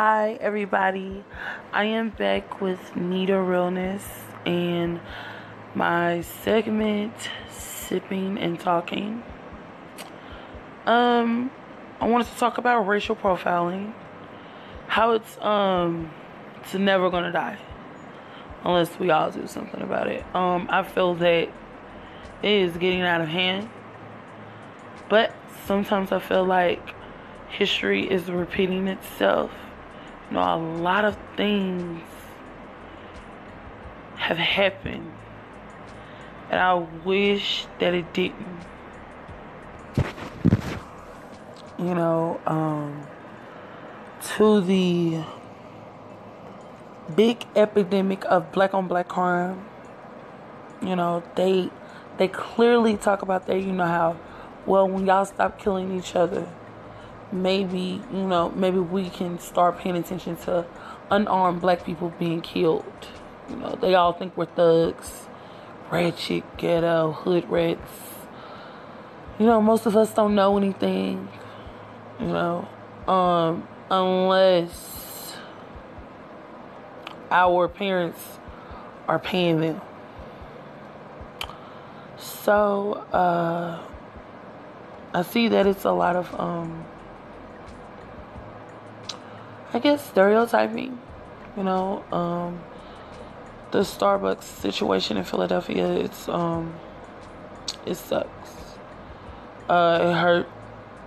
Hi, 0.00 0.34
everybody. 0.40 1.24
I 1.72 1.82
am 1.86 2.10
back 2.10 2.60
with 2.60 2.94
Nita 2.94 3.36
Realness 3.36 4.06
and 4.46 5.00
my 5.74 6.20
segment, 6.20 7.12
Sipping 7.50 8.38
and 8.38 8.60
Talking. 8.60 9.24
Um, 10.86 11.50
I 12.00 12.06
wanted 12.06 12.28
to 12.28 12.36
talk 12.36 12.58
about 12.58 12.86
racial 12.86 13.16
profiling, 13.16 13.92
how 14.86 15.14
it's 15.14 15.36
um, 15.38 16.12
it's 16.60 16.74
never 16.74 17.10
gonna 17.10 17.32
die 17.32 17.58
unless 18.62 18.96
we 19.00 19.10
all 19.10 19.32
do 19.32 19.48
something 19.48 19.82
about 19.82 20.06
it. 20.06 20.24
Um, 20.32 20.68
I 20.70 20.84
feel 20.84 21.16
that 21.16 21.48
it 21.48 21.52
is 22.44 22.76
getting 22.76 23.00
out 23.00 23.20
of 23.20 23.26
hand, 23.26 23.68
but 25.08 25.32
sometimes 25.66 26.12
I 26.12 26.20
feel 26.20 26.44
like 26.44 26.94
history 27.48 28.08
is 28.08 28.30
repeating 28.30 28.86
itself 28.86 29.50
know, 30.34 30.54
a 30.54 30.60
lot 30.80 31.04
of 31.04 31.16
things 31.36 32.02
have 34.16 34.36
happened. 34.36 35.12
And 36.50 36.60
I 36.60 36.74
wish 36.74 37.66
that 37.78 37.94
it 37.94 38.12
didn't. 38.12 38.64
You 41.78 41.94
know, 41.94 42.40
um, 42.46 43.06
to 44.36 44.60
the 44.60 45.24
big 47.14 47.46
epidemic 47.54 48.24
of 48.26 48.50
black 48.52 48.74
on 48.74 48.88
black 48.88 49.08
crime. 49.08 49.64
You 50.82 50.96
know, 50.96 51.22
they 51.36 51.70
they 52.18 52.28
clearly 52.28 52.96
talk 52.96 53.22
about 53.22 53.46
that, 53.46 53.60
you 53.60 53.72
know 53.72 53.86
how 53.86 54.16
well 54.66 54.88
when 54.88 55.06
y'all 55.06 55.24
stop 55.24 55.58
killing 55.58 55.96
each 55.96 56.14
other 56.14 56.46
maybe 57.32 58.02
you 58.12 58.26
know 58.26 58.50
maybe 58.50 58.78
we 58.78 59.10
can 59.10 59.38
start 59.38 59.78
paying 59.78 59.96
attention 59.96 60.36
to 60.36 60.64
unarmed 61.10 61.60
black 61.60 61.84
people 61.84 62.12
being 62.18 62.40
killed. 62.40 62.84
You 63.48 63.56
know 63.56 63.78
they 63.80 63.94
all 63.94 64.12
think 64.12 64.36
we're 64.36 64.46
thugs 64.46 65.26
ratchet 65.90 66.44
ghetto 66.56 67.12
hood 67.12 67.48
rats. 67.50 67.90
You 69.38 69.46
know 69.46 69.60
most 69.60 69.86
of 69.86 69.96
us 69.96 70.12
don't 70.12 70.34
know 70.34 70.56
anything 70.56 71.28
you 72.20 72.26
know 72.26 72.68
um 73.06 73.66
unless 73.90 75.36
our 77.30 77.68
parents 77.68 78.38
are 79.06 79.18
paying 79.18 79.60
them. 79.60 79.80
So 82.16 82.92
uh 83.12 83.82
I 85.14 85.22
see 85.22 85.48
that 85.48 85.66
it's 85.66 85.84
a 85.84 85.92
lot 85.92 86.16
of 86.16 86.38
um 86.38 86.84
I 89.72 89.78
guess 89.78 90.06
stereotyping, 90.06 90.98
you 91.56 91.62
know, 91.62 92.04
um, 92.10 92.60
the 93.70 93.80
Starbucks 93.80 94.42
situation 94.42 95.16
in 95.16 95.24
Philadelphia, 95.24 95.92
it's 95.92 96.28
um, 96.28 96.74
it 97.84 97.96
sucks. 97.96 98.78
Uh, 99.68 99.98
it 100.00 100.14
hurt. 100.14 100.48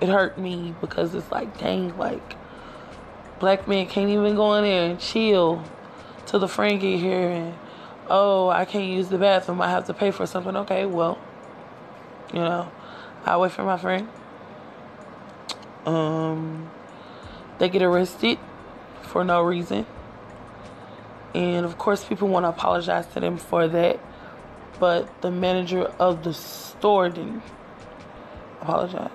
It 0.00 0.08
hurt 0.08 0.38
me 0.38 0.74
because 0.80 1.14
it's 1.14 1.30
like, 1.30 1.58
dang, 1.58 1.96
like 1.96 2.36
black 3.38 3.68
men 3.68 3.86
can't 3.86 4.10
even 4.10 4.34
go 4.34 4.54
in 4.54 4.64
there 4.64 4.90
and 4.90 5.00
chill 5.00 5.62
till 6.26 6.40
the 6.40 6.48
friend 6.48 6.80
get 6.80 6.98
here 6.98 7.28
and 7.28 7.54
oh, 8.08 8.48
I 8.48 8.64
can't 8.64 8.88
use 8.88 9.08
the 9.08 9.18
bathroom. 9.18 9.60
I 9.60 9.70
have 9.70 9.86
to 9.86 9.94
pay 9.94 10.10
for 10.10 10.26
something. 10.26 10.56
Okay, 10.56 10.86
well, 10.86 11.18
you 12.32 12.40
know, 12.40 12.70
I 13.24 13.36
wait 13.36 13.52
for 13.52 13.64
my 13.64 13.76
friend. 13.76 14.08
Um, 15.84 16.70
they 17.58 17.68
get 17.68 17.82
arrested 17.82 18.38
for 19.02 19.24
no 19.24 19.42
reason. 19.42 19.86
And 21.34 21.66
of 21.66 21.78
course, 21.78 22.04
people 22.04 22.28
want 22.28 22.44
to 22.44 22.48
apologize 22.48 23.06
to 23.08 23.20
them 23.20 23.36
for 23.36 23.68
that. 23.68 24.00
But 24.78 25.22
the 25.22 25.30
manager 25.30 25.84
of 25.98 26.22
the 26.22 26.34
store 26.34 27.08
didn't 27.08 27.42
apologize. 28.60 29.10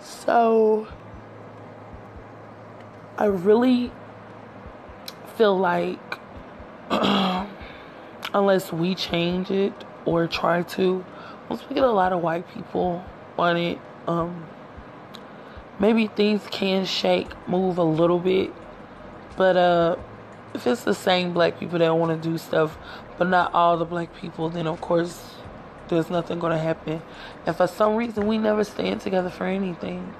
So, 0.00 0.88
I 3.16 3.26
really 3.26 3.90
feel 5.36 5.58
like 5.58 5.98
unless 8.34 8.72
we 8.72 8.94
change 8.94 9.50
it 9.50 9.72
or 10.04 10.26
try 10.26 10.62
to, 10.62 11.04
once 11.48 11.62
we 11.68 11.74
get 11.74 11.84
a 11.84 11.90
lot 11.90 12.12
of 12.12 12.22
white 12.22 12.48
people 12.54 13.04
on 13.38 13.56
it, 13.56 13.78
um, 14.06 14.46
maybe 15.78 16.06
things 16.06 16.42
can 16.50 16.84
shake, 16.84 17.28
move 17.48 17.78
a 17.78 17.82
little 17.82 18.18
bit. 18.18 18.52
But 19.36 19.56
uh, 19.56 19.96
if 20.54 20.66
it's 20.66 20.84
the 20.84 20.94
same 20.94 21.32
black 21.32 21.58
people 21.58 21.78
that 21.78 21.94
want 21.94 22.20
to 22.20 22.28
do 22.28 22.38
stuff, 22.38 22.76
but 23.16 23.28
not 23.28 23.54
all 23.54 23.76
the 23.76 23.84
black 23.84 24.14
people, 24.16 24.48
then 24.48 24.66
of 24.66 24.80
course 24.80 25.34
there's 25.88 26.10
nothing 26.10 26.38
going 26.38 26.52
to 26.52 26.58
happen. 26.58 27.02
And 27.46 27.56
for 27.56 27.66
some 27.66 27.96
reason, 27.96 28.26
we 28.26 28.38
never 28.38 28.64
stand 28.64 29.00
together 29.00 29.30
for 29.30 29.46
anything. 29.46 30.14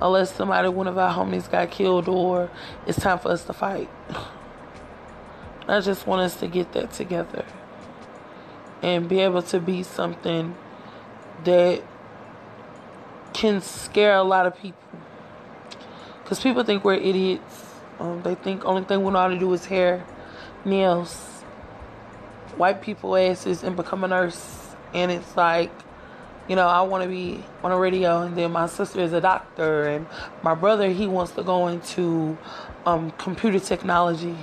Unless 0.00 0.34
somebody, 0.34 0.68
one 0.68 0.86
of 0.86 0.98
our 0.98 1.14
homies 1.14 1.50
got 1.50 1.70
killed 1.70 2.08
or 2.08 2.50
it's 2.86 3.00
time 3.00 3.18
for 3.18 3.30
us 3.30 3.44
to 3.44 3.52
fight. 3.52 3.88
I 5.68 5.80
just 5.80 6.06
want 6.06 6.22
us 6.22 6.36
to 6.40 6.46
get 6.46 6.72
that 6.74 6.92
together 6.92 7.44
and 8.82 9.08
be 9.08 9.20
able 9.20 9.42
to 9.42 9.58
be 9.58 9.82
something 9.82 10.54
that 11.44 11.82
can 13.36 13.60
scare 13.60 14.16
a 14.16 14.22
lot 14.22 14.46
of 14.46 14.56
people. 14.56 14.80
Because 16.22 16.40
people 16.40 16.64
think 16.64 16.84
we're 16.84 16.94
idiots. 16.94 17.66
Um, 18.00 18.22
they 18.22 18.34
think 18.34 18.64
only 18.64 18.82
thing 18.82 19.04
we 19.04 19.12
know 19.12 19.18
how 19.18 19.28
to 19.28 19.38
do 19.38 19.52
is 19.52 19.66
hair, 19.66 20.04
nails, 20.64 21.14
white 22.56 22.80
people 22.80 23.14
asses, 23.14 23.62
and 23.62 23.76
become 23.76 24.04
a 24.04 24.08
nurse. 24.08 24.74
And 24.94 25.12
it's 25.12 25.36
like, 25.36 25.70
you 26.48 26.56
know, 26.56 26.66
I 26.66 26.80
want 26.82 27.02
to 27.04 27.08
be 27.10 27.44
on 27.62 27.72
a 27.72 27.78
radio, 27.78 28.22
and 28.22 28.36
then 28.36 28.52
my 28.52 28.66
sister 28.66 29.00
is 29.00 29.12
a 29.12 29.20
doctor, 29.20 29.84
and 29.84 30.06
my 30.42 30.54
brother 30.54 30.88
he 30.88 31.06
wants 31.06 31.32
to 31.32 31.42
go 31.42 31.68
into 31.68 32.38
um, 32.86 33.10
computer 33.12 33.60
technology, 33.60 34.36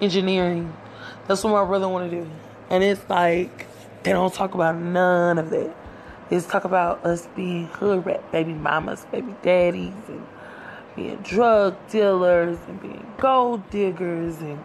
engineering. 0.00 0.74
That's 1.28 1.44
what 1.44 1.52
my 1.52 1.64
brother 1.64 1.88
want 1.88 2.10
to 2.10 2.16
do, 2.22 2.30
and 2.70 2.82
it's 2.82 3.08
like 3.08 3.66
they 4.02 4.12
don't 4.12 4.32
talk 4.32 4.54
about 4.54 4.76
none 4.76 5.38
of 5.38 5.50
that 5.50 5.83
is 6.34 6.46
talk 6.46 6.64
about 6.64 7.04
us 7.04 7.28
being 7.36 7.66
hood 7.68 8.04
rat 8.04 8.32
baby 8.32 8.52
mamas, 8.52 9.06
baby 9.12 9.34
daddies, 9.42 9.92
and 10.08 10.26
being 10.96 11.16
drug 11.18 11.76
dealers 11.88 12.58
and 12.68 12.80
being 12.82 13.06
gold 13.18 13.68
diggers 13.70 14.36
and 14.38 14.62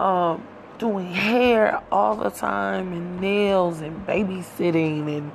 um, 0.00 0.46
doing 0.78 1.12
hair 1.12 1.82
all 1.90 2.16
the 2.16 2.30
time 2.30 2.92
and 2.92 3.20
nails 3.20 3.80
and 3.80 4.06
babysitting 4.06 5.16
and 5.16 5.32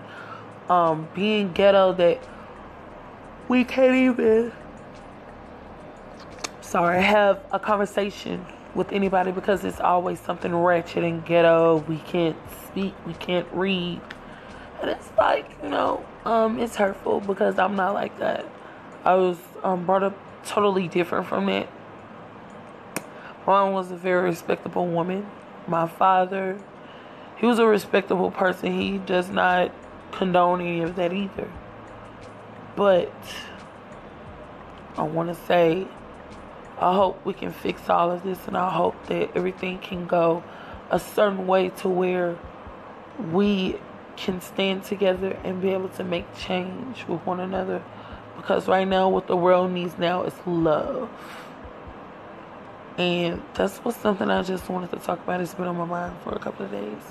um, 0.69 1.07
being 1.13 1.51
ghetto 1.53 1.93
that 1.93 2.21
we 3.47 3.63
can't 3.63 3.95
even 3.95 4.51
sorry 6.61 7.01
have 7.01 7.41
a 7.51 7.59
conversation 7.59 8.45
with 8.75 8.91
anybody 8.91 9.31
because 9.31 9.63
it's 9.63 9.79
always 9.79 10.19
something 10.19 10.53
ratchet 10.53 11.03
and 11.03 11.25
ghetto. 11.25 11.77
We 11.87 11.97
can't 11.99 12.37
speak, 12.67 12.93
we 13.05 13.13
can't 13.13 13.47
read 13.53 14.01
and 14.81 14.89
it's 14.89 15.09
like, 15.17 15.49
you 15.63 15.69
know, 15.69 16.05
um, 16.25 16.59
it's 16.59 16.75
hurtful 16.75 17.21
because 17.21 17.57
I'm 17.57 17.75
not 17.75 17.93
like 17.93 18.19
that. 18.19 18.45
I 19.03 19.15
was 19.15 19.37
um, 19.63 19.85
brought 19.85 20.03
up 20.03 20.17
totally 20.45 20.87
different 20.87 21.27
from. 21.27 21.45
My 21.45 21.67
mom 23.45 23.73
was 23.73 23.91
a 23.91 23.95
very 23.95 24.23
respectable 24.23 24.87
woman. 24.87 25.25
My 25.67 25.87
father, 25.87 26.59
he 27.37 27.45
was 27.45 27.59
a 27.59 27.65
respectable 27.65 28.31
person. 28.31 28.79
He 28.79 28.97
does 28.97 29.29
not 29.29 29.71
condone 30.11 30.61
any 30.61 30.81
of 30.81 30.95
that 30.95 31.13
either. 31.13 31.49
But 32.75 33.11
I 34.97 35.03
want 35.03 35.29
to 35.29 35.45
say, 35.45 35.87
I 36.79 36.93
hope 36.93 37.25
we 37.25 37.33
can 37.33 37.51
fix 37.51 37.89
all 37.89 38.11
of 38.11 38.23
this, 38.23 38.39
and 38.47 38.55
I 38.55 38.69
hope 38.71 39.07
that 39.07 39.35
everything 39.35 39.79
can 39.79 40.05
go 40.05 40.43
a 40.91 40.99
certain 40.99 41.47
way 41.47 41.69
to 41.69 41.89
where 41.89 42.37
we 43.31 43.77
can 44.17 44.41
stand 44.41 44.83
together 44.83 45.39
and 45.43 45.61
be 45.61 45.69
able 45.69 45.89
to 45.89 46.03
make 46.03 46.25
change 46.35 47.05
with 47.07 47.21
one 47.25 47.39
another. 47.39 47.83
Because 48.35 48.67
right 48.67 48.87
now, 48.87 49.09
what 49.09 49.27
the 49.27 49.37
world 49.37 49.71
needs 49.71 49.97
now 49.97 50.23
is 50.23 50.33
love. 50.45 51.09
And 52.97 53.41
that's 53.53 53.77
what's 53.77 53.97
something 53.97 54.29
I 54.29 54.41
just 54.41 54.69
wanted 54.69 54.91
to 54.91 54.97
talk 54.97 55.23
about. 55.23 55.39
It's 55.39 55.53
been 55.53 55.67
on 55.67 55.77
my 55.77 55.85
mind 55.85 56.15
for 56.23 56.33
a 56.33 56.39
couple 56.39 56.65
of 56.65 56.71
days. 56.71 57.03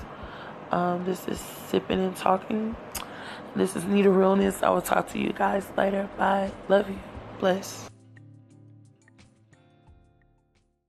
Um, 0.71 1.05
this 1.05 1.27
is 1.27 1.39
Sipping 1.39 1.99
and 1.99 2.15
Talking. 2.15 2.75
This 3.55 3.75
is 3.75 3.85
Nita 3.85 4.09
Realness. 4.09 4.61
I 4.61 4.69
will 4.69 4.81
talk 4.81 5.09
to 5.11 5.19
you 5.19 5.31
guys 5.31 5.65
later. 5.77 6.09
Bye. 6.17 6.51
Love 6.67 6.89
you. 6.89 6.99
Bless. 7.39 7.89